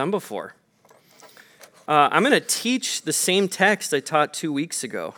[0.00, 0.54] done before.
[1.86, 5.12] Uh, I'm going to teach the same text I taught two weeks ago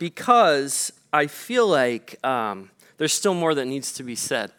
[0.00, 4.50] because I feel like um, there's still more that needs to be said.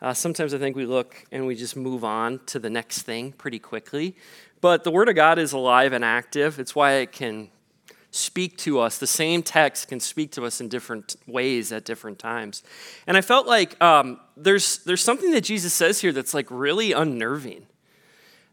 [0.00, 3.32] Uh, sometimes I think we look and we just move on to the next thing
[3.32, 4.16] pretty quickly.
[4.62, 6.58] But the Word of God is alive and active.
[6.58, 7.50] It's why it can
[8.10, 8.96] speak to us.
[8.96, 12.62] The same text can speak to us in different ways at different times.
[13.06, 16.92] And I felt like um, there's, there's something that Jesus says here that's like really
[16.92, 17.66] unnerving.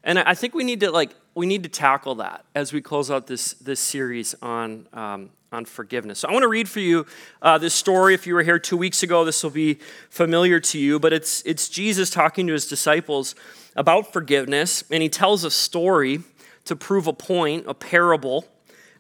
[0.08, 3.12] And I think we need to like we need to tackle that as we close
[3.12, 6.20] out this this series on um, on forgiveness.
[6.20, 7.05] So I want to read for you
[7.41, 8.14] uh, this story.
[8.14, 10.98] If you were here two weeks ago, this will be familiar to you.
[10.98, 13.36] But it's it's Jesus talking to his disciples
[13.76, 16.22] about forgiveness, and he tells a story
[16.64, 18.45] to prove a point, a parable.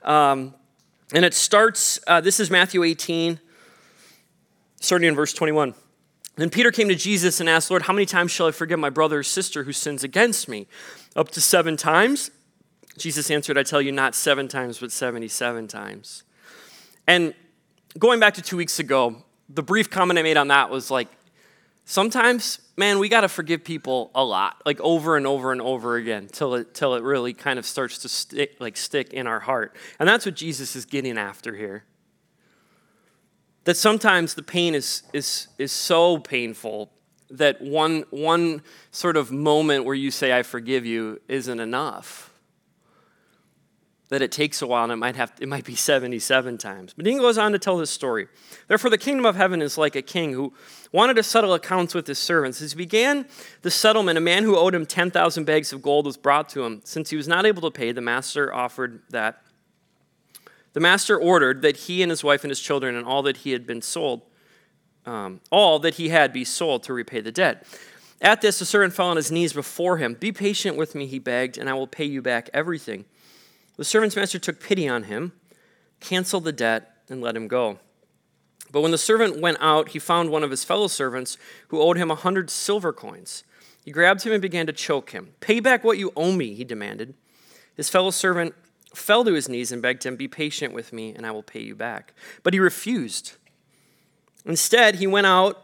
[0.03, 0.55] Um,
[1.13, 2.01] and it starts.
[2.05, 3.39] Uh, this is Matthew 18,
[4.81, 5.73] starting in verse 21.
[6.37, 8.91] Then Peter came to Jesus and asked, Lord, how many times shall I forgive my
[8.91, 10.67] brother or sister who sins against me?
[11.15, 12.29] Up to seven times?
[12.95, 16.23] Jesus answered, I tell you, not seven times, but 77 times.
[17.07, 17.33] And
[17.97, 21.07] going back to two weeks ago, the brief comment I made on that was like,
[21.85, 25.95] sometimes, man, we got to forgive people a lot, like over and over and over
[25.95, 29.39] again, till it till it really kind of starts to stick, like stick in our
[29.39, 29.75] heart.
[29.99, 31.83] And that's what Jesus is getting after here
[33.67, 36.89] that sometimes the pain is, is, is so painful
[37.29, 42.33] that one, one sort of moment where you say, I forgive you, isn't enough.
[44.07, 46.93] That it takes a while and it might, have, it might be 77 times.
[46.93, 48.29] But he goes on to tell this story.
[48.69, 50.53] Therefore, the kingdom of heaven is like a king who
[50.93, 52.61] wanted to settle accounts with his servants.
[52.61, 53.27] As he began
[53.63, 56.79] the settlement, a man who owed him 10,000 bags of gold was brought to him.
[56.85, 59.41] Since he was not able to pay, the master offered that
[60.77, 63.51] the master ordered that he and his wife and his children and all that he
[63.51, 64.21] had been sold,
[65.07, 67.65] um, all that he had be sold to repay the debt.
[68.21, 70.13] At this, the servant fell on his knees before him.
[70.13, 73.05] Be patient with me, he begged, and I will pay you back everything.
[73.77, 75.31] The servant's master took pity on him,
[75.99, 77.79] canceled the debt, and let him go.
[78.71, 81.39] But when the servant went out, he found one of his fellow servants
[81.69, 83.43] who owed him a hundred silver coins.
[83.83, 85.33] He grabbed him and began to choke him.
[85.39, 87.15] Pay back what you owe me, he demanded.
[87.75, 88.53] His fellow servant
[88.97, 91.61] fell to his knees and begged him, Be patient with me, and I will pay
[91.61, 92.13] you back.
[92.43, 93.37] But he refused.
[94.45, 95.61] Instead, he went out,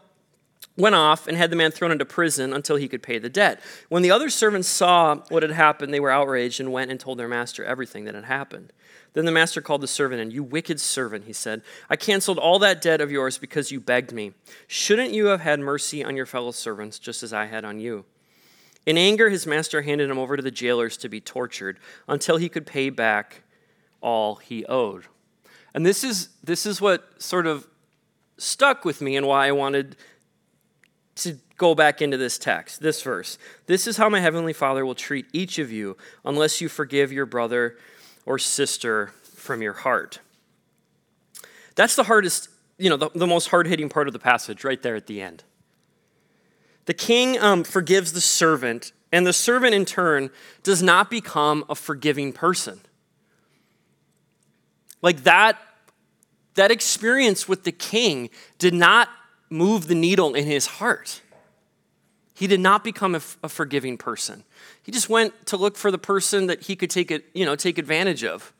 [0.76, 3.60] went off, and had the man thrown into prison until he could pay the debt.
[3.88, 7.18] When the other servants saw what had happened, they were outraged and went and told
[7.18, 8.72] their master everything that had happened.
[9.14, 10.32] Then the master called the servant in.
[10.32, 11.62] You wicked servant, he said.
[11.88, 14.32] I canceled all that debt of yours because you begged me.
[14.66, 18.04] Shouldn't you have had mercy on your fellow servants just as I had on you?
[18.86, 22.48] In anger, his master handed him over to the jailers to be tortured until he
[22.48, 23.42] could pay back
[24.00, 25.06] all he owed.
[25.72, 27.66] And this is, this is what sort of
[28.36, 29.96] stuck with me and why I wanted
[31.16, 33.38] to go back into this text, this verse.
[33.66, 37.26] This is how my heavenly Father will treat each of you unless you forgive your
[37.26, 37.78] brother
[38.26, 40.20] or sister from your heart.
[41.76, 44.82] That's the hardest, you know, the, the most hard hitting part of the passage right
[44.82, 45.44] there at the end.
[46.86, 50.30] The king um, forgives the servant, and the servant in turn
[50.62, 52.80] does not become a forgiving person.
[55.00, 55.58] Like that,
[56.54, 59.08] that experience with the king did not
[59.50, 61.20] move the needle in his heart.
[62.34, 64.44] He did not become a, a forgiving person.
[64.82, 67.54] He just went to look for the person that he could take it, you know,
[67.54, 68.52] take advantage of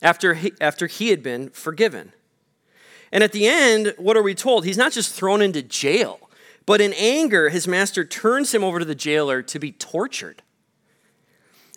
[0.00, 2.12] after he, after he had been forgiven.
[3.10, 4.64] And at the end, what are we told?
[4.64, 6.23] He's not just thrown into jail.
[6.66, 10.42] But in anger, his master turns him over to the jailer to be tortured.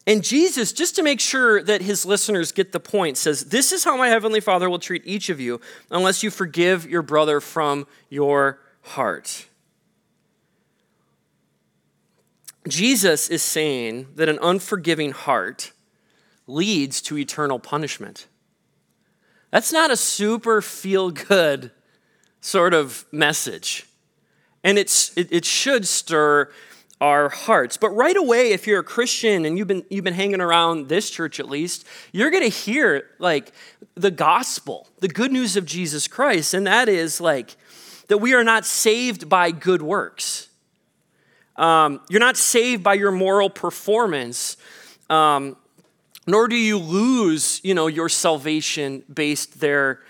[0.05, 3.83] And Jesus, just to make sure that his listeners get the point, says, This is
[3.83, 5.59] how my heavenly Father will treat each of you
[5.91, 9.47] unless you forgive your brother from your heart.
[12.69, 15.73] Jesus is saying that an unforgiving heart
[16.47, 18.27] leads to eternal punishment.
[19.51, 21.71] That's not a super feel good
[22.39, 23.85] sort of message
[24.67, 26.51] and it's, it, it should stir
[26.99, 27.77] our hearts.
[27.77, 31.09] But right away, if you're a Christian and you've been, you've been hanging around this
[31.09, 33.53] church at least, you're going to hear like
[33.95, 36.53] the gospel, the good news of Jesus Christ.
[36.53, 37.55] And that is like
[38.09, 40.49] that we are not saved by good works.
[41.55, 44.57] Um, you're not saved by your moral performance.
[45.09, 45.55] Um,
[46.27, 50.01] nor do you lose, you know, your salvation based there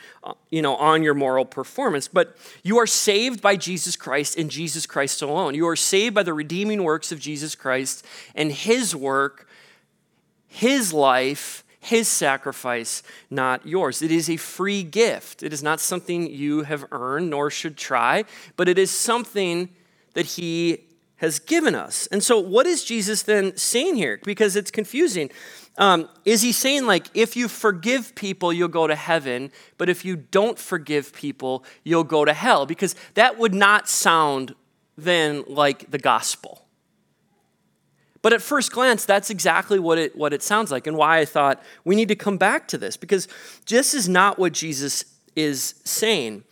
[0.50, 2.07] you know, on your moral performance.
[2.07, 5.56] But you are saved by Jesus Christ and Jesus Christ alone.
[5.56, 9.47] You are saved by the redeeming works of Jesus Christ and his work,
[10.47, 14.01] his life, his sacrifice, not yours.
[14.01, 15.44] It is a free gift.
[15.44, 18.25] It is not something you have earned nor should try,
[18.56, 19.69] but it is something
[20.13, 20.80] that he
[21.18, 22.07] has given us.
[22.07, 24.19] And so, what is Jesus then saying here?
[24.23, 25.30] Because it's confusing.
[25.77, 30.03] Um, is he saying, like, if you forgive people, you'll go to heaven, but if
[30.03, 32.65] you don't forgive people, you'll go to hell?
[32.65, 34.56] Because that would not sound
[34.97, 36.63] then like the gospel.
[38.24, 41.25] But at first glance, that's exactly what it, what it sounds like, and why I
[41.25, 43.27] thought we need to come back to this, because
[43.68, 46.44] this is not what Jesus is saying.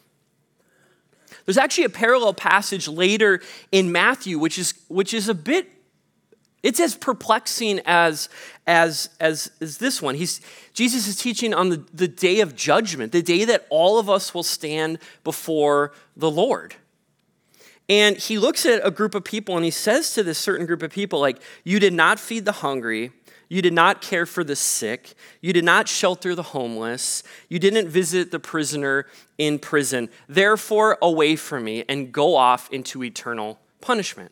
[1.45, 5.67] There's actually a parallel passage later in Matthew, which is, which is a bit,
[6.65, 8.27] it's as perplexing as,
[8.65, 10.15] as, as, as this one.
[10.15, 10.41] He's,
[10.73, 14.33] Jesus is teaching on the, the day of judgment, the day that all of us
[14.33, 16.73] will stand before the Lord.
[17.87, 20.81] And he looks at a group of people and he says to this certain group
[20.81, 23.11] of people, like, you did not feed the hungry,
[23.47, 27.89] you did not care for the sick, you did not shelter the homeless, you didn't
[27.89, 29.05] visit the prisoner
[29.37, 30.09] in prison.
[30.27, 34.31] Therefore, away from me and go off into eternal punishment.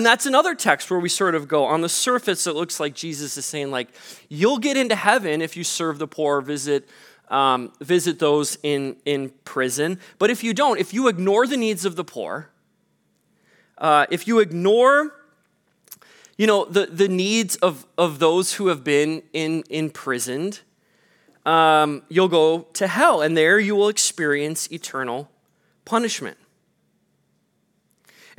[0.00, 2.94] And that's another text where we sort of go on the surface, it looks like
[2.94, 3.88] Jesus is saying, like,
[4.30, 6.88] you'll get into heaven if you serve the poor, visit
[7.28, 10.00] um, visit those in, in prison.
[10.18, 12.48] But if you don't, if you ignore the needs of the poor,
[13.76, 15.12] uh, if you ignore
[16.38, 20.60] you know, the, the needs of, of those who have been in, imprisoned,
[21.44, 25.30] um, you'll go to hell, and there you will experience eternal
[25.84, 26.38] punishment.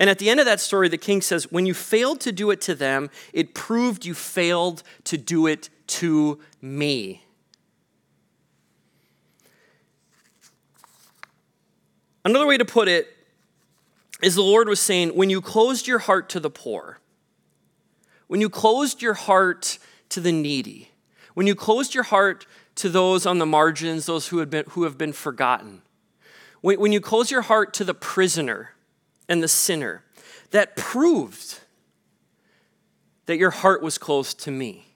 [0.01, 2.49] And at the end of that story, the king says, When you failed to do
[2.49, 7.23] it to them, it proved you failed to do it to me.
[12.25, 13.15] Another way to put it
[14.23, 16.97] is the Lord was saying, when you closed your heart to the poor,
[18.25, 19.77] when you closed your heart
[20.09, 20.89] to the needy,
[21.35, 24.81] when you closed your heart to those on the margins, those who, had been, who
[24.81, 25.83] have been forgotten,
[26.61, 28.71] when, when you close your heart to the prisoner
[29.31, 30.03] and the sinner,
[30.51, 31.61] that proved
[33.27, 34.87] that your heart was close to me.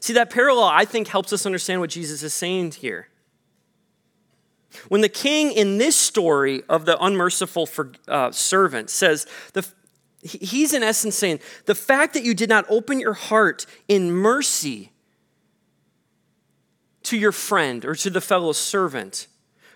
[0.00, 3.06] See, that parallel, I think, helps us understand what Jesus is saying here.
[4.88, 9.64] When the king in this story of the unmerciful for, uh, servant says, the,
[10.22, 14.90] he's in essence saying, the fact that you did not open your heart in mercy
[17.04, 19.28] to your friend or to the fellow servant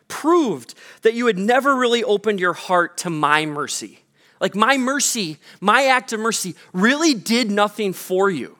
[0.09, 4.01] proved that you had never really opened your heart to my mercy.
[4.41, 8.57] Like my mercy, my act of mercy really did nothing for you.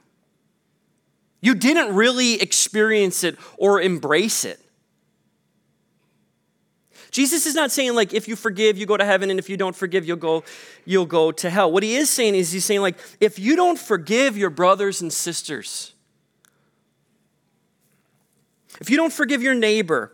[1.41, 4.61] You didn't really experience it or embrace it.
[7.11, 9.57] Jesus is not saying like if you forgive, you go to heaven, and if you
[9.57, 10.45] don't forgive, you'll go,
[10.85, 11.73] you'll go to hell.
[11.73, 15.13] What he is saying is he's saying like if you don't forgive your brothers and
[15.13, 15.95] sisters,
[18.81, 20.13] if you don't forgive your neighbor,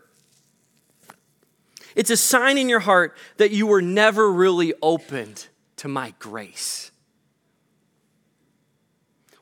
[1.95, 6.91] it's a sign in your heart that you were never really opened to my grace.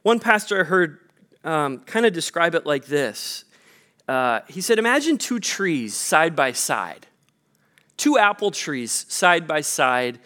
[0.02, 0.98] One pastor I heard
[1.44, 3.44] um, kind of describe it like this.
[4.08, 7.06] Uh, he said, Imagine two trees side by side
[8.02, 10.18] two apple trees side by side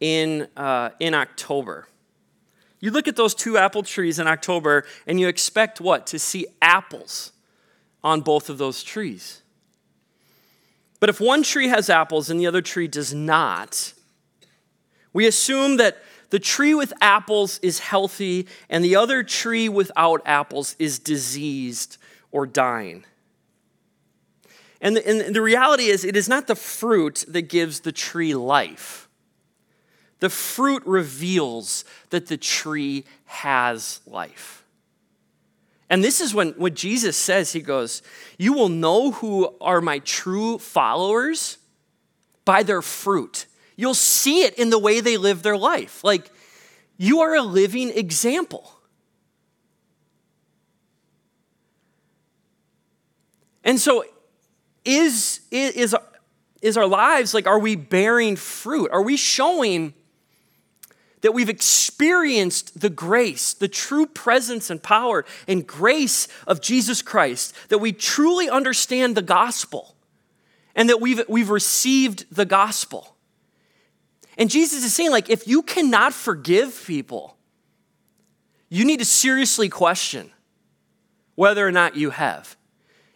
[0.00, 1.88] in, uh, in October.
[2.78, 6.06] You look at those two apple trees in October and you expect what?
[6.08, 7.32] To see apples
[8.04, 9.42] on both of those trees.
[11.04, 13.92] But if one tree has apples and the other tree does not,
[15.12, 15.98] we assume that
[16.30, 21.98] the tree with apples is healthy and the other tree without apples is diseased
[22.32, 23.04] or dying.
[24.80, 28.34] And the, and the reality is, it is not the fruit that gives the tree
[28.34, 29.06] life.
[30.20, 34.63] The fruit reveals that the tree has life.
[35.90, 38.02] And this is when, when Jesus says, He goes,
[38.38, 41.58] You will know who are my true followers
[42.44, 43.46] by their fruit.
[43.76, 46.04] You'll see it in the way they live their life.
[46.04, 46.30] Like,
[46.96, 48.70] you are a living example.
[53.64, 54.04] And so
[54.84, 55.96] is, is,
[56.62, 58.90] is our lives like, are we bearing fruit?
[58.92, 59.94] Are we showing
[61.24, 67.54] that we've experienced the grace, the true presence and power and grace of Jesus Christ,
[67.70, 69.96] that we truly understand the gospel
[70.74, 73.16] and that we've, we've received the gospel?
[74.36, 77.38] And Jesus is saying, like, if you cannot forgive people,
[78.68, 80.30] you need to seriously question
[81.36, 82.54] whether or not you have.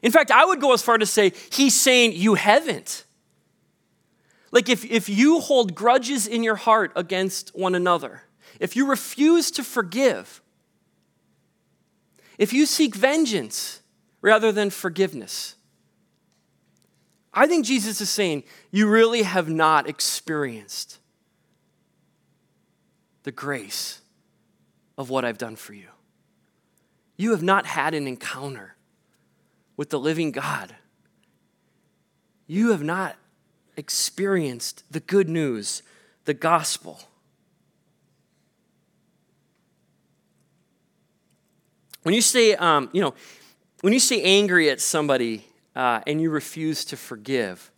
[0.01, 3.05] In fact, I would go as far to say he's saying you haven't.
[4.51, 8.23] Like if, if you hold grudges in your heart against one another,
[8.61, 10.41] if you refuse to forgive,
[12.39, 13.83] if you seek vengeance
[14.23, 15.55] rather than forgiveness,
[17.33, 20.99] I think Jesus is saying you really have not experienced
[23.23, 24.01] the grace
[24.97, 25.89] of what I've done for you.
[27.17, 28.77] You have not had an encounter
[29.77, 30.75] with the living God.
[32.47, 33.17] You have not
[33.79, 35.83] experienced the good news,
[36.25, 37.01] the gospel.
[42.03, 43.15] When you say, um, you know,
[43.81, 47.71] when you say angry at somebody uh, and you refuse to forgive,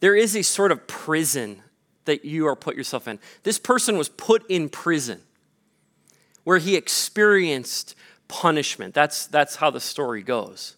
[0.00, 1.62] there is a sort of prison
[2.06, 3.18] that you are put yourself in.
[3.42, 5.20] This person was put in prison
[6.44, 7.94] where he experienced
[8.28, 8.94] punishment.
[8.94, 10.76] That's, that's how the story goes.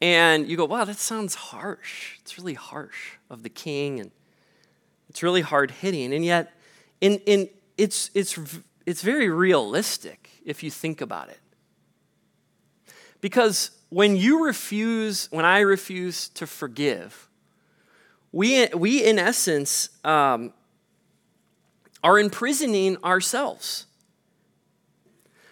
[0.00, 2.18] And you go, wow, that sounds harsh.
[2.20, 4.10] It's really harsh of the king, and
[5.08, 6.14] it's really hard hitting.
[6.14, 6.52] And yet,
[7.00, 8.38] in, in, it's, it's,
[8.86, 11.40] it's very realistic if you think about it.
[13.20, 17.28] Because when you refuse, when I refuse to forgive,
[18.32, 20.54] we, we in essence, um,
[22.02, 23.86] are imprisoning ourselves.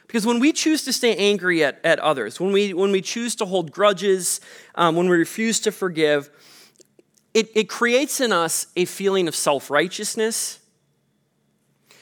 [0.08, 3.36] Because when we choose to stay angry at, at others, when we, when we choose
[3.36, 4.40] to hold grudges,
[4.74, 6.30] um, when we refuse to forgive,
[7.34, 10.60] it, it creates in us a feeling of self righteousness.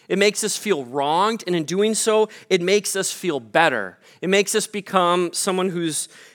[0.09, 3.99] It makes us feel wronged, and in doing so, it makes us feel better.
[4.21, 5.91] It makes us become someone who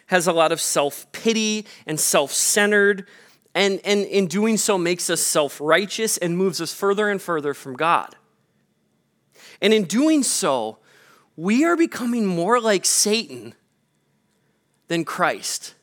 [0.07, 3.07] has a lot of self pity and self centered,
[3.55, 7.53] and, and in doing so, makes us self righteous and moves us further and further
[7.53, 8.13] from God.
[9.61, 10.79] And in doing so,
[11.35, 13.55] we are becoming more like Satan
[14.87, 15.75] than Christ.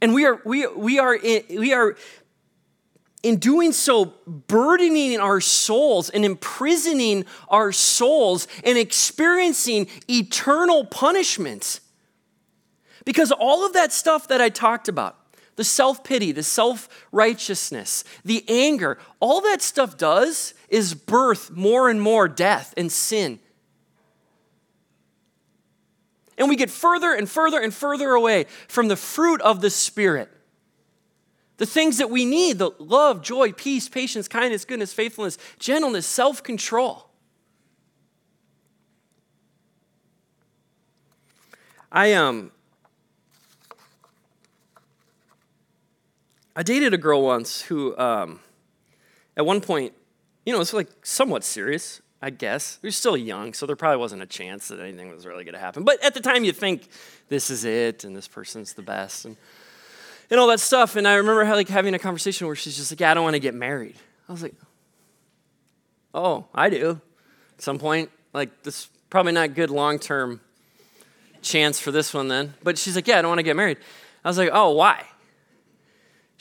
[0.00, 1.18] And we are, we, we are,
[1.50, 1.96] we are
[3.22, 11.80] in doing so, burdening our souls and imprisoning our souls and experiencing eternal punishment.
[13.04, 15.16] Because all of that stuff that I talked about,
[15.56, 21.88] the self pity, the self righteousness, the anger, all that stuff does is birth more
[21.88, 23.38] and more death and sin.
[26.38, 30.30] And we get further and further and further away from the fruit of the Spirit.
[31.58, 36.42] The things that we need the love, joy, peace, patience, kindness, goodness, faithfulness, gentleness, self
[36.42, 37.08] control.
[41.92, 42.50] I um
[46.54, 48.40] I dated a girl once who, um,
[49.36, 49.94] at one point,
[50.44, 52.78] you know, it's like somewhat serious, I guess.
[52.82, 55.54] We were still young, so there probably wasn't a chance that anything was really going
[55.54, 55.84] to happen.
[55.84, 56.88] But at the time, you think
[57.28, 59.36] this is it, and this person's the best, and
[60.30, 60.96] and all that stuff.
[60.96, 63.34] And I remember like having a conversation where she's just like, "Yeah, I don't want
[63.34, 63.96] to get married."
[64.28, 64.54] I was like,
[66.14, 67.00] "Oh, I do."
[67.56, 70.40] At some point, like this, probably not good long term
[71.42, 72.54] chance for this one then.
[72.62, 73.78] But she's like, "Yeah, I don't want to get married."
[74.24, 75.04] I was like, "Oh, why?"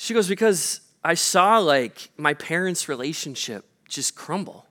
[0.02, 4.66] She goes, Because I saw like my parents' relationship just crumble.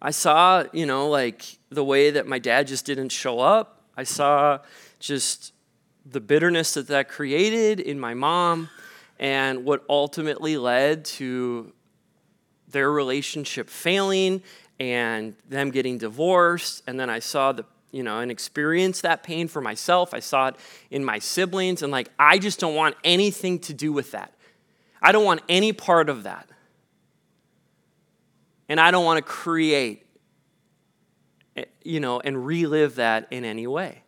[0.00, 3.84] I saw, you know, like the way that my dad just didn't show up.
[3.96, 4.58] I saw
[4.98, 5.52] just
[6.04, 8.68] the bitterness that that created in my mom
[9.20, 11.72] and what ultimately led to
[12.66, 14.42] their relationship failing
[14.80, 16.82] and them getting divorced.
[16.88, 20.14] And then I saw the you know, and experience that pain for myself.
[20.14, 20.56] I saw it
[20.90, 24.32] in my siblings, and like, I just don't want anything to do with that.
[25.00, 26.48] I don't want any part of that.
[28.68, 30.06] And I don't want to create,
[31.56, 34.02] eh, you know, and relive that in any way.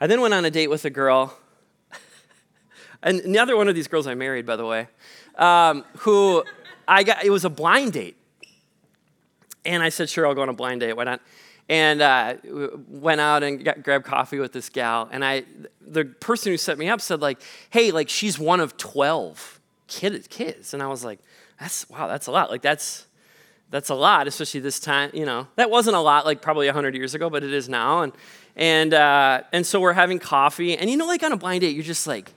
[0.00, 1.38] I then went on a date with a girl,
[3.02, 4.88] and another one of these girls I married, by the way,
[5.36, 6.44] um, who
[6.88, 8.16] I got, it was a blind date.
[9.66, 10.94] And I said, sure, I'll go on a blind date.
[10.94, 11.20] Why not?
[11.68, 12.36] And uh,
[12.88, 15.08] went out and got, grabbed coffee with this gal.
[15.10, 15.44] And I,
[15.80, 20.28] the person who set me up said, like, hey, like she's one of 12 kid,
[20.30, 20.72] kids.
[20.72, 21.18] And I was like,
[21.58, 22.50] that's, wow, that's a lot.
[22.50, 23.06] Like that's,
[23.70, 25.48] that's a lot, especially this time, you know.
[25.56, 28.02] That wasn't a lot like probably 100 years ago, but it is now.
[28.02, 28.12] And,
[28.54, 30.76] and, uh, and so we're having coffee.
[30.76, 32.32] And you know, like on a blind date, you're just like,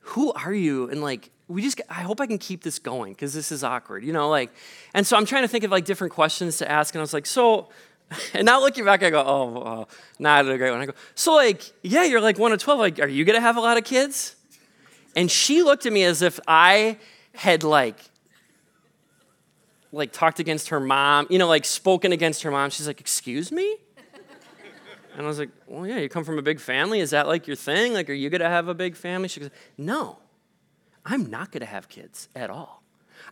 [0.00, 0.88] who are you?
[0.90, 4.04] And like, we just i hope i can keep this going because this is awkward
[4.04, 4.50] you know like
[4.94, 7.14] and so i'm trying to think of like different questions to ask and i was
[7.14, 7.68] like so
[8.34, 9.88] and now looking back i go oh, oh
[10.18, 10.80] not a great one.
[10.80, 13.56] I go so like yeah you're like one of 12 like are you gonna have
[13.56, 14.36] a lot of kids?
[15.16, 16.98] And she looked at me as if i
[17.34, 17.98] had like
[19.90, 22.70] like talked against her mom you know like spoken against her mom.
[22.70, 23.76] She's like excuse me?
[25.14, 27.00] And i was like well yeah you come from a big family.
[27.00, 27.94] Is that like your thing?
[27.94, 29.28] Like are you gonna have a big family?
[29.28, 30.18] She goes no
[31.08, 32.82] I'm not going to have kids at all.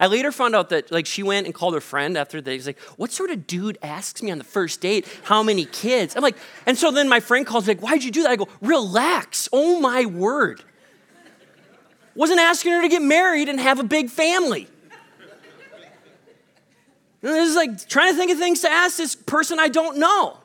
[0.00, 2.66] I later found out that like she went and called her friend after the He's
[2.66, 6.16] like, what sort of dude asks me on the first date how many kids?
[6.16, 8.30] I'm like, and so then my friend calls me like, why'd you do that?
[8.30, 9.48] I go, relax.
[9.52, 10.62] Oh my word.
[12.14, 14.68] Wasn't asking her to get married and have a big family.
[17.22, 19.98] And this is like trying to think of things to ask this person I don't
[19.98, 20.38] know.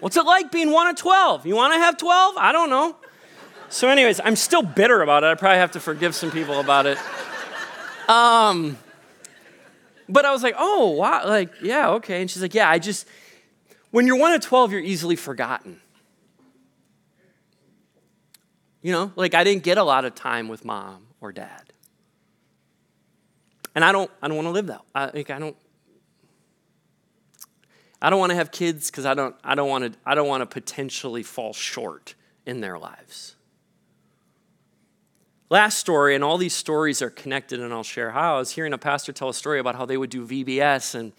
[0.00, 1.46] What's it like being one of 12?
[1.46, 2.36] You want to have 12?
[2.36, 2.96] I don't know.
[3.68, 5.26] So, anyways, I'm still bitter about it.
[5.26, 6.98] I probably have to forgive some people about it.
[8.08, 8.78] Um,
[10.08, 12.20] but I was like, oh, wow, like, yeah, okay.
[12.20, 13.06] And she's like, yeah, I just,
[13.90, 15.80] when you're one of 12, you're easily forgotten.
[18.82, 21.72] You know, like I didn't get a lot of time with mom or dad.
[23.74, 24.82] And I don't, I don't want to live that.
[24.94, 25.56] I, like, I don't,
[28.00, 30.28] I don't want to have kids because I don't, I don't want to, I don't
[30.28, 32.14] want to potentially fall short
[32.46, 33.35] in their lives.
[35.48, 38.34] Last story, and all these stories are connected, and I'll share how.
[38.34, 41.12] I was hearing a pastor tell a story about how they would do VBS and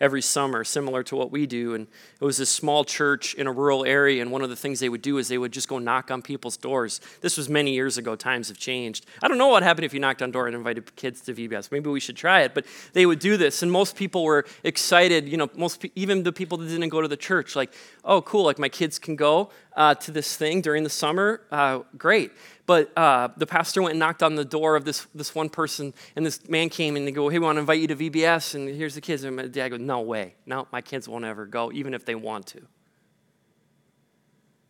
[0.00, 1.74] every summer, similar to what we do.
[1.74, 1.86] And
[2.20, 4.88] it was a small church in a rural area, and one of the things they
[4.88, 7.00] would do is they would just go knock on people's doors.
[7.20, 9.06] This was many years ago, times have changed.
[9.22, 11.70] I don't know what happened if you knocked on door and invited kids to VBS.
[11.70, 15.28] Maybe we should try it, but they would do this, and most people were excited.
[15.28, 17.72] You know, most even the people that didn't go to the church, like,
[18.04, 21.42] oh, cool, like my kids can go uh, to this thing during the summer.
[21.50, 22.32] Uh, great.
[22.66, 25.92] But uh, the pastor went and knocked on the door of this, this one person,
[26.14, 28.54] and this man came and they go, Hey, we want to invite you to VBS,
[28.54, 29.24] and here's the kids.
[29.24, 30.34] And my dad goes, No way.
[30.46, 32.62] No, my kids won't ever go, even if they want to.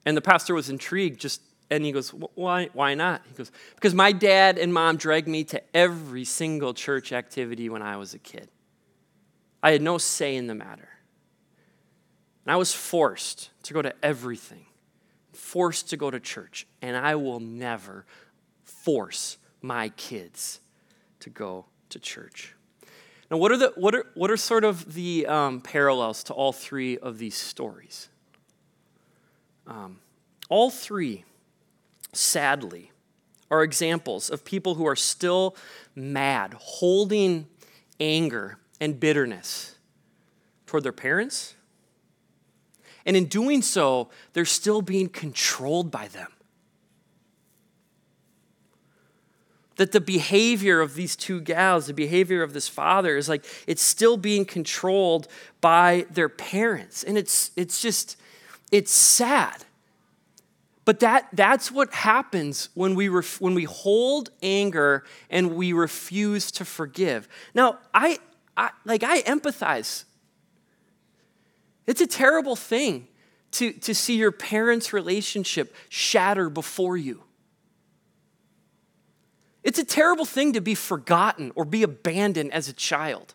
[0.07, 3.23] And the pastor was intrigued, just and he goes, why, why not?
[3.29, 7.81] He goes, Because my dad and mom dragged me to every single church activity when
[7.81, 8.49] I was a kid.
[9.63, 10.89] I had no say in the matter.
[12.45, 14.67] And I was forced to go to everything
[15.51, 18.07] forced to go to church, and I will never
[18.63, 20.61] force my kids
[21.19, 22.55] to go to church.
[23.31, 26.53] Now, what are, the, what are, what are sort of the um, parallels to all
[26.53, 28.09] three of these stories?
[29.67, 29.99] Um,
[30.49, 31.25] all three,
[32.13, 32.93] sadly,
[33.51, 35.57] are examples of people who are still
[35.97, 37.49] mad, holding
[37.99, 39.75] anger and bitterness
[40.67, 41.57] toward their parents,
[43.11, 46.31] and in doing so, they're still being controlled by them.
[49.75, 53.83] That the behavior of these two gals, the behavior of this father, is like it's
[53.83, 55.27] still being controlled
[55.61, 57.03] by their parents.
[57.03, 58.17] And it's, it's just,
[58.71, 59.65] it's sad.
[60.85, 66.53] But that, that's what happens when we, ref, when we hold anger and we refuse
[66.53, 67.27] to forgive.
[67.55, 68.21] Now, I,
[68.57, 70.05] I, like, I empathize
[71.87, 73.09] it's a terrible thing
[73.53, 77.23] to, to see your parents' relationship shatter before you.
[79.63, 83.35] It's a terrible thing to be forgotten or be abandoned as a child.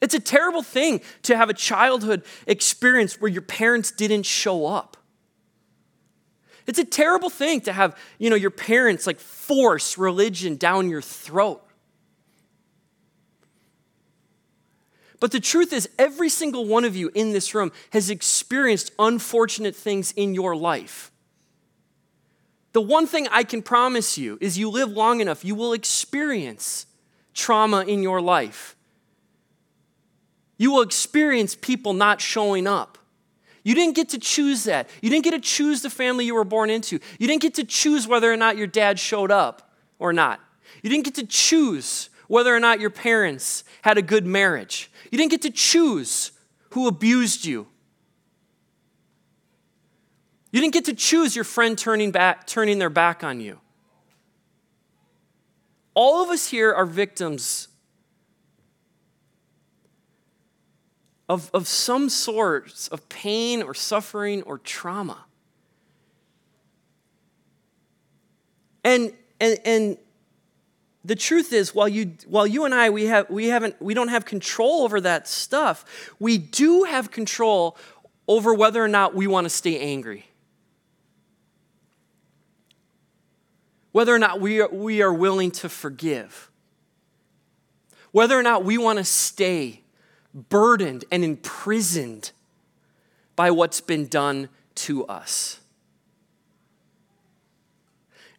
[0.00, 4.96] It's a terrible thing to have a childhood experience where your parents didn't show up.
[6.66, 11.02] It's a terrible thing to have, you know, your parents like force religion down your
[11.02, 11.65] throat.
[15.18, 19.74] But the truth is, every single one of you in this room has experienced unfortunate
[19.74, 21.10] things in your life.
[22.72, 26.86] The one thing I can promise you is you live long enough, you will experience
[27.32, 28.76] trauma in your life.
[30.58, 32.98] You will experience people not showing up.
[33.62, 34.88] You didn't get to choose that.
[35.02, 37.00] You didn't get to choose the family you were born into.
[37.18, 40.40] You didn't get to choose whether or not your dad showed up or not.
[40.82, 44.90] You didn't get to choose whether or not your parents had a good marriage.
[45.10, 46.32] You didn't get to choose
[46.70, 47.66] who abused you.
[50.52, 53.60] You didn't get to choose your friend turning, back, turning their back on you.
[55.94, 57.68] All of us here are victims
[61.28, 65.24] of, of some sort of pain or suffering or trauma.
[68.84, 69.98] And, and, and
[71.06, 74.08] the truth is while you while you and I we have we haven't we don't
[74.08, 75.84] have control over that stuff,
[76.18, 77.76] we do have control
[78.26, 80.26] over whether or not we want to stay angry.
[83.92, 86.50] Whether or not we are, we are willing to forgive.
[88.10, 89.82] Whether or not we want to stay
[90.34, 92.32] burdened and imprisoned
[93.36, 95.60] by what's been done to us.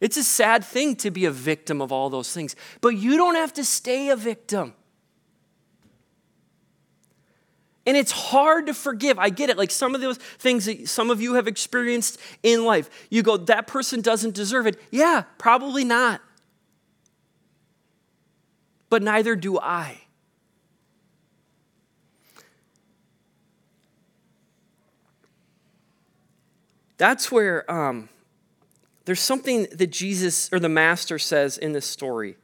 [0.00, 3.34] It's a sad thing to be a victim of all those things, but you don't
[3.34, 4.74] have to stay a victim.
[7.86, 9.18] And it's hard to forgive.
[9.18, 9.56] I get it.
[9.56, 13.36] Like some of those things that some of you have experienced in life, you go,
[13.38, 14.78] that person doesn't deserve it.
[14.90, 16.20] Yeah, probably not.
[18.90, 20.02] but neither do I.
[26.96, 28.08] That's where um,
[29.08, 32.36] there's something that Jesus or the Master says in this story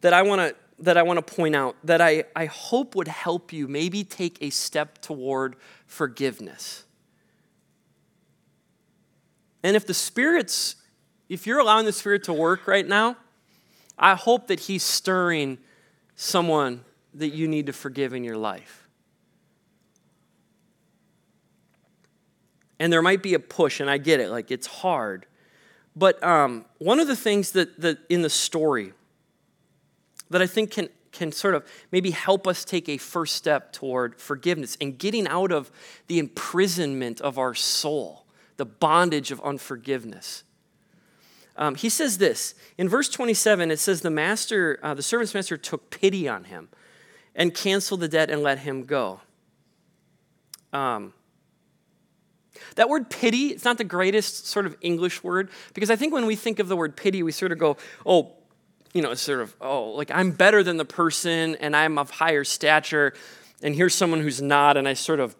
[0.00, 3.06] that I want to that I want to point out that I, I hope would
[3.06, 6.86] help you maybe take a step toward forgiveness.
[9.62, 10.76] And if the Spirit's,
[11.28, 13.18] if you're allowing the Spirit to work right now,
[13.98, 15.58] I hope that He's stirring
[16.14, 18.88] someone that you need to forgive in your life.
[22.78, 25.26] And there might be a push, and I get it, like it's hard.
[25.96, 28.92] But um, one of the things that, that in the story
[30.28, 34.20] that I think can, can sort of maybe help us take a first step toward
[34.20, 35.72] forgiveness and getting out of
[36.08, 38.26] the imprisonment of our soul,
[38.58, 40.44] the bondage of unforgiveness.
[41.56, 45.56] Um, he says this in verse 27 it says the master uh, the servant's master
[45.56, 46.68] took pity on him
[47.34, 49.22] and canceled the debt and let him go
[50.74, 51.14] um,
[52.76, 56.26] that word pity, it's not the greatest sort of English word because I think when
[56.26, 58.32] we think of the word pity, we sort of go, oh,
[58.92, 62.44] you know, sort of, oh, like I'm better than the person and I'm of higher
[62.44, 63.12] stature,
[63.62, 65.36] and here's someone who's not, and I sort of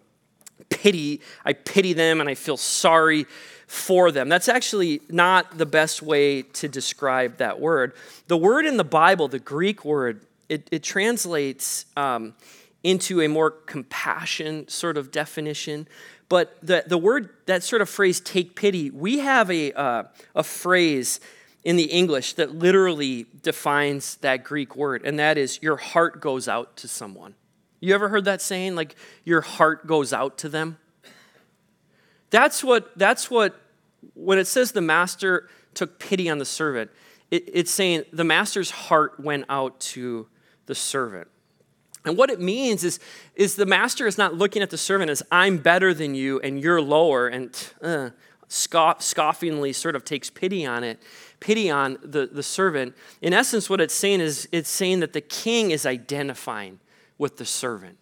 [0.68, 3.26] pity, I pity them and I feel sorry
[3.66, 4.28] for them.
[4.28, 7.92] That's actually not the best way to describe that word.
[8.28, 12.34] The word in the Bible, the Greek word, it, it translates um,
[12.84, 15.88] into a more compassion sort of definition.
[16.28, 20.42] But the, the word, that sort of phrase, take pity, we have a, uh, a
[20.42, 21.20] phrase
[21.62, 26.48] in the English that literally defines that Greek word, and that is your heart goes
[26.48, 27.34] out to someone.
[27.80, 28.74] You ever heard that saying?
[28.74, 30.78] Like your heart goes out to them?
[32.30, 33.60] That's what, that's what,
[34.14, 36.90] when it says the master took pity on the servant,
[37.30, 40.26] it, it's saying the master's heart went out to
[40.66, 41.28] the servant.
[42.06, 43.00] And what it means is,
[43.34, 46.60] is the master is not looking at the servant as I'm better than you and
[46.60, 48.10] you're lower and uh,
[48.46, 51.02] scoff, scoffingly sort of takes pity on it,
[51.40, 52.94] pity on the, the servant.
[53.20, 56.78] In essence, what it's saying is it's saying that the king is identifying
[57.18, 57.98] with the servant.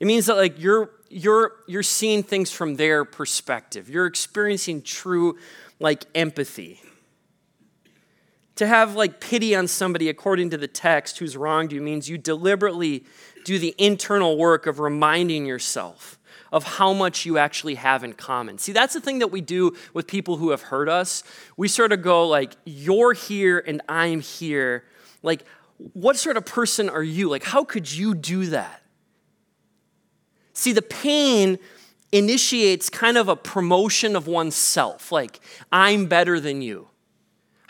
[0.00, 3.90] It means that like you're you're you're seeing things from their perspective.
[3.90, 5.36] You're experiencing true
[5.78, 6.80] like empathy
[8.60, 12.18] to have like pity on somebody according to the text who's wronged you means you
[12.18, 13.02] deliberately
[13.46, 16.18] do the internal work of reminding yourself
[16.52, 18.58] of how much you actually have in common.
[18.58, 21.24] See, that's the thing that we do with people who have hurt us.
[21.56, 24.84] We sort of go like, you're here and I'm here.
[25.22, 25.46] Like,
[25.94, 27.30] what sort of person are you?
[27.30, 28.82] Like, how could you do that?
[30.52, 31.58] See, the pain
[32.12, 35.10] initiates kind of a promotion of oneself.
[35.10, 35.40] Like,
[35.72, 36.90] I'm better than you.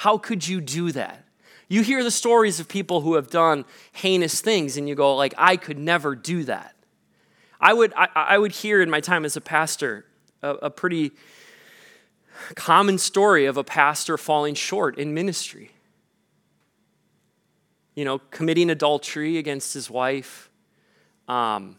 [0.00, 1.26] How could you do that?
[1.68, 5.34] You hear the stories of people who have done heinous things, and you go, like,
[5.36, 6.74] I could never do that.
[7.60, 10.06] I would, I, I would hear in my time as a pastor
[10.40, 11.10] a, a pretty
[12.54, 15.70] common story of a pastor falling short in ministry.
[17.94, 20.48] You know, committing adultery against his wife,
[21.28, 21.78] um,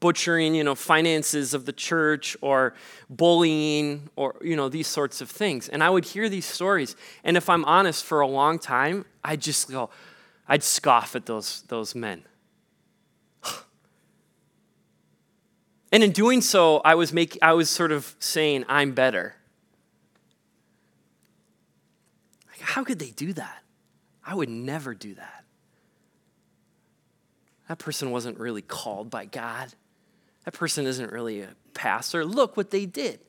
[0.00, 2.74] butchering, you know, finances of the church or
[3.08, 5.68] bullying or, you know, these sorts of things.
[5.68, 6.96] And I would hear these stories.
[7.24, 9.90] And if I'm honest, for a long time, I'd just go,
[10.48, 12.22] I'd scoff at those, those men.
[15.92, 19.36] and in doing so, I was, make, I was sort of saying, I'm better.
[22.48, 23.62] Like, how could they do that?
[24.24, 25.44] I would never do that.
[27.68, 29.72] That person wasn't really called by God.
[30.44, 32.24] That person isn't really a pastor.
[32.24, 33.20] Look what they did.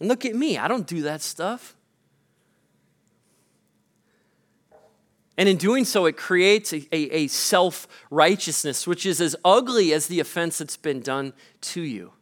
[0.00, 0.58] And look at me.
[0.58, 1.76] I don't do that stuff.
[5.38, 9.92] And in doing so, it creates a, a, a self righteousness, which is as ugly
[9.92, 12.12] as the offense that's been done to you.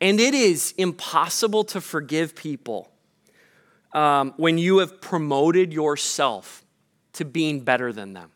[0.00, 2.90] And it is impossible to forgive people
[3.92, 6.64] um, when you have promoted yourself
[7.14, 8.30] to being better than them.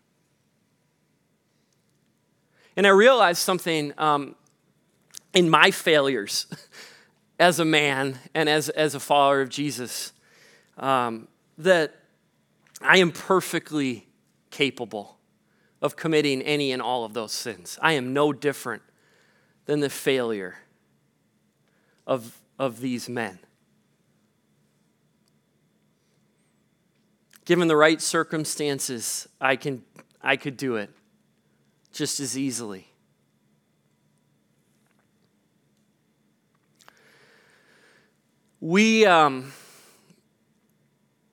[2.75, 4.35] And I realized something um,
[5.33, 6.47] in my failures
[7.38, 10.12] as a man and as, as a follower of Jesus
[10.79, 11.95] um, that
[12.81, 14.07] I am perfectly
[14.51, 15.18] capable
[15.81, 17.79] of committing any and all of those sins.
[17.83, 18.83] I am no different
[19.66, 20.57] than the failure
[22.07, 23.38] of, of these men.
[27.45, 29.83] Given the right circumstances, I, can,
[30.23, 30.90] I could do it
[31.92, 32.91] just as easily.
[38.62, 39.53] We um,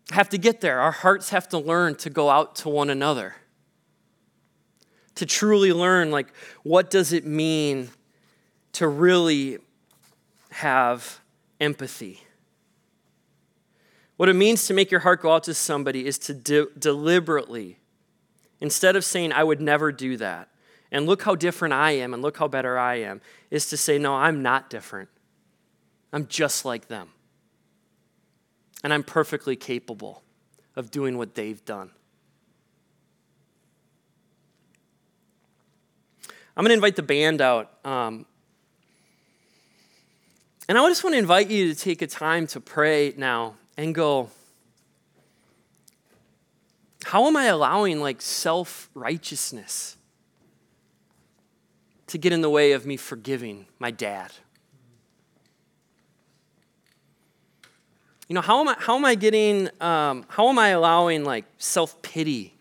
[0.09, 0.79] have to get there.
[0.79, 3.35] Our hearts have to learn to go out to one another.
[5.13, 7.91] To truly learn, like, what does it mean
[8.71, 9.59] to really
[10.49, 11.19] have
[11.61, 12.23] empathy?
[14.17, 17.77] What it means to make your heart go out to somebody is to de- deliberately,
[18.59, 20.49] instead of saying, I would never do that,
[20.91, 23.99] and look how different I am and look how better I am, is to say,
[23.99, 25.09] No, I'm not different.
[26.11, 27.09] I'm just like them.
[28.83, 30.23] And I'm perfectly capable
[30.75, 31.91] of doing what they've done.
[36.55, 37.71] I'm going to invite the band out.
[37.85, 38.25] Um,
[40.67, 43.95] and I just want to invite you to take a time to pray now and
[43.95, 44.29] go,
[47.05, 49.97] how am I allowing like self righteousness
[52.07, 54.31] to get in the way of me forgiving my dad?
[58.29, 61.45] You know, how am I, how am I getting, um, how am I allowing like
[61.57, 62.53] self pity?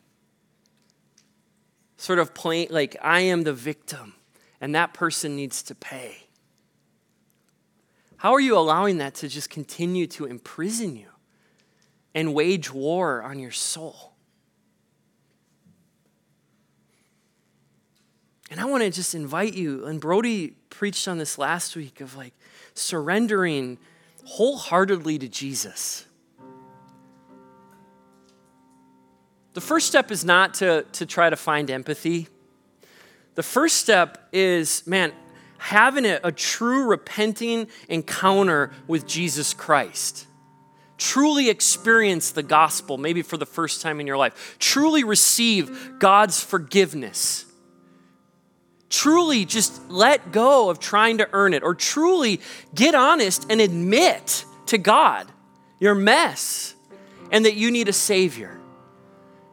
[1.98, 4.14] Sort of plain, like I am the victim
[4.62, 6.28] and that person needs to pay.
[8.16, 11.08] How are you allowing that to just continue to imprison you
[12.14, 14.14] and wage war on your soul?
[18.50, 22.16] And I want to just invite you, and Brody preached on this last week of
[22.16, 22.32] like
[22.72, 23.76] surrendering
[24.28, 26.04] wholeheartedly to Jesus.
[29.54, 32.28] The first step is not to, to try to find empathy.
[33.36, 35.12] The first step is, man,
[35.56, 40.26] having a, a true repenting encounter with Jesus Christ.
[40.98, 44.56] Truly experience the gospel, maybe for the first time in your life.
[44.58, 47.46] Truly receive God's forgiveness
[48.88, 52.40] truly just let go of trying to earn it, or truly
[52.74, 55.26] get honest and admit to God
[55.78, 56.74] your mess
[57.30, 58.58] and that you need a Savior.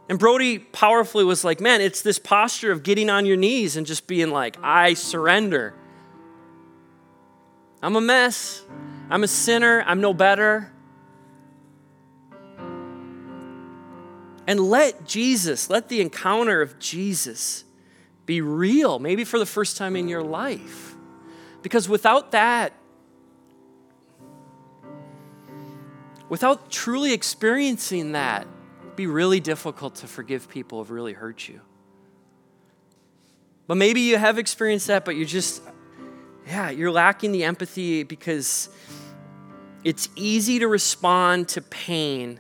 [0.08, 3.86] And Brody powerfully was like, man, it's this posture of getting on your knees and
[3.86, 5.74] just being like, I surrender.
[7.82, 8.64] I'm a mess.
[9.10, 9.84] I'm a sinner.
[9.86, 10.72] I'm no better.
[14.48, 17.65] And let Jesus, let the encounter of Jesus
[18.26, 20.96] be real, maybe for the first time in your life.
[21.62, 22.74] Because without that,
[26.30, 28.48] without truly experiencing that,
[28.82, 31.62] it'd be really difficult to forgive people who've really hurt you.
[33.68, 35.62] But maybe you have experienced that, but you're just,
[36.48, 38.70] yeah, you're lacking the empathy because
[39.84, 42.40] it's easy to respond to pain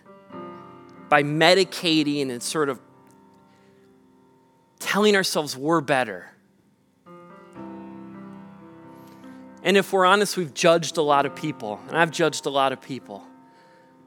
[1.10, 2.80] by medicating and sort of
[4.86, 6.30] telling ourselves we're better.
[9.63, 12.71] And if we're honest, we've judged a lot of people, and I've judged a lot
[12.71, 13.24] of people.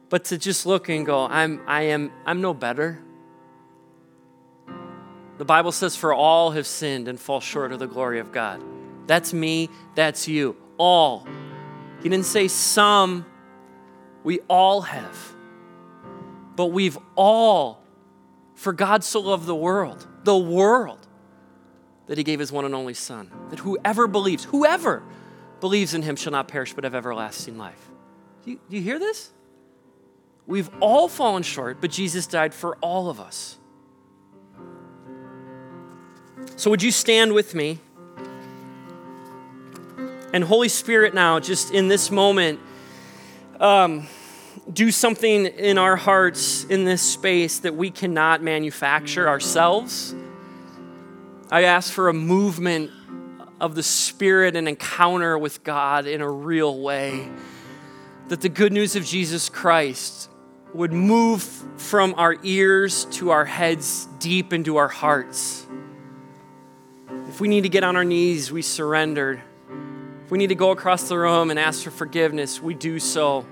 [0.08, 3.02] But to just look and go, I'm, I am, I'm no better.
[5.38, 8.62] The Bible says, For all have sinned and fall short of the glory of God.
[9.08, 11.26] That's me, that's you, all.
[12.02, 13.26] He didn't say some,
[14.22, 15.18] we all have.
[16.54, 17.82] But we've all,
[18.58, 21.06] for God so loved the world the world
[22.06, 25.02] that he gave his one and only Son, that whoever believes, whoever
[25.60, 27.88] believes in him shall not perish but have everlasting life.
[28.44, 29.30] Do you, do you hear this?
[30.46, 33.58] We've all fallen short, but Jesus died for all of us.
[36.56, 37.78] So, would you stand with me?
[40.32, 42.58] And, Holy Spirit, now, just in this moment,
[43.60, 44.06] um,
[44.72, 50.14] do something in our hearts in this space that we cannot manufacture ourselves.
[51.50, 52.90] I ask for a movement
[53.60, 57.28] of the Spirit and encounter with God in a real way.
[58.28, 60.30] That the good news of Jesus Christ
[60.74, 61.42] would move
[61.76, 65.66] from our ears to our heads deep into our hearts.
[67.28, 69.42] If we need to get on our knees, we surrender.
[70.24, 73.46] If we need to go across the room and ask for forgiveness, we do so.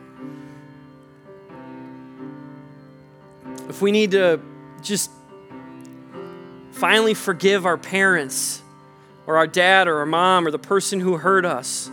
[3.69, 4.41] If we need to
[4.83, 5.11] just
[6.73, 8.63] finally forgive our parents
[9.27, 11.91] or our dad or our mom or the person who hurt us,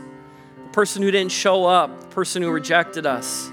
[0.64, 3.50] the person who didn't show up, the person who rejected us,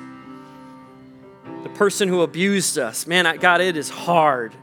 [1.63, 3.07] the person who abused us.
[3.07, 4.55] Man, God, it is hard.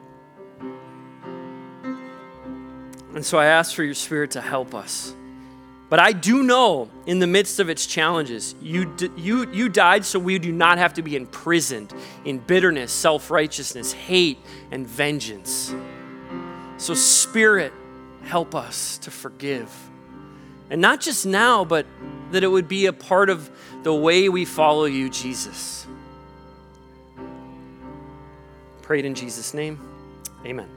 [3.16, 5.16] And so I ask for your spirit to help us.
[5.90, 10.20] But I do know in the midst of its challenges, you, you, you died so
[10.20, 11.94] we do not have to be imprisoned
[12.26, 14.40] in bitterness, self righteousness, hate,
[14.72, 15.74] and vengeance.
[16.78, 17.72] So, Spirit,
[18.24, 19.74] help us to forgive.
[20.70, 21.86] And not just now, but
[22.32, 23.50] that it would be a part of
[23.84, 25.88] the way we follow you, Jesus.
[28.82, 29.80] Prayed in Jesus' name.
[30.46, 30.70] Amen.